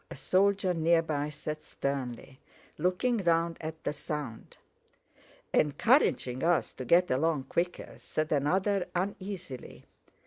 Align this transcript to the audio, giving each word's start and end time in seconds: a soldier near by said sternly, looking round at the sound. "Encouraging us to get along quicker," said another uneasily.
a 0.09 0.15
soldier 0.15 0.73
near 0.73 1.03
by 1.03 1.29
said 1.29 1.63
sternly, 1.63 2.39
looking 2.79 3.17
round 3.17 3.55
at 3.61 3.83
the 3.83 3.93
sound. 3.93 4.57
"Encouraging 5.53 6.43
us 6.43 6.73
to 6.73 6.83
get 6.83 7.11
along 7.11 7.43
quicker," 7.43 7.93
said 7.99 8.31
another 8.31 8.87
uneasily. 8.95 9.85